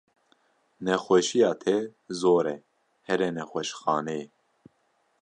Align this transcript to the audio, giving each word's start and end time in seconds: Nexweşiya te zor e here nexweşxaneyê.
Nexweşiya 0.85 1.51
te 1.61 1.75
zor 2.19 2.45
e 2.55 2.57
here 3.05 3.27
nexweşxaneyê. 3.35 4.25